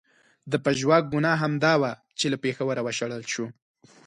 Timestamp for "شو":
3.33-3.45